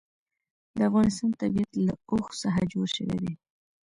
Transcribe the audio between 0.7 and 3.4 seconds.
د افغانستان طبیعت له اوښ څخه جوړ شوی دی.